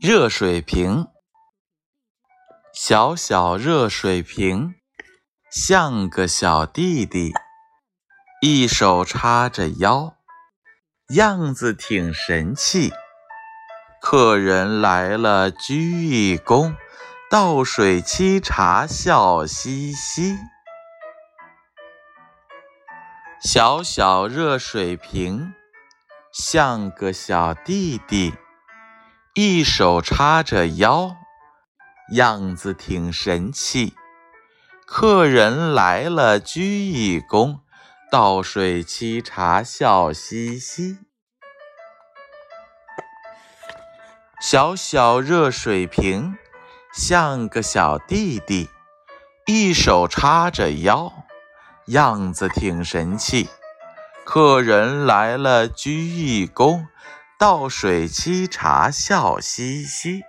[0.00, 1.08] 热水瓶，
[2.72, 4.76] 小小热水瓶，
[5.50, 7.32] 像个小弟弟，
[8.40, 10.14] 一手叉着腰，
[11.16, 12.92] 样子挺神气。
[14.00, 16.76] 客人来了鞠一躬，
[17.28, 20.38] 倒水沏茶笑嘻嘻。
[23.42, 25.52] 小小热水瓶，
[26.32, 28.32] 像个小弟弟。
[29.40, 31.14] 一手叉着腰，
[32.10, 33.94] 样子挺神气。
[34.84, 37.60] 客人来了鞠一躬，
[38.10, 40.98] 倒水沏茶笑嘻嘻。
[44.40, 46.36] 小小热水瓶，
[46.92, 48.68] 像个小弟弟，
[49.46, 51.12] 一手叉着腰，
[51.86, 53.48] 样子挺神气。
[54.24, 56.86] 客人来了鞠一躬。
[57.38, 60.24] 倒水沏茶笑嘻嘻。